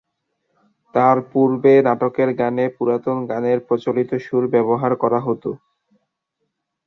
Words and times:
তার 0.93 1.17
পূর্বে 1.31 1.73
নাটকের 1.87 2.29
গানে 2.33 2.65
পুরাতন 2.75 3.17
গানের 3.29 3.59
প্রচলিত 3.67 4.11
সুর 4.25 4.43
ব্যবহার 4.53 4.91
করা 5.03 5.19
হত। 5.19 5.43